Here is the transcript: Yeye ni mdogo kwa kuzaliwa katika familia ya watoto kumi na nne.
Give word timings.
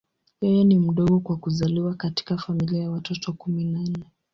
Yeye 0.41 0.63
ni 0.63 0.79
mdogo 0.79 1.19
kwa 1.19 1.37
kuzaliwa 1.37 1.95
katika 1.95 2.37
familia 2.37 2.81
ya 2.83 2.91
watoto 2.91 3.33
kumi 3.33 3.63
na 3.63 3.79
nne. 3.83 4.05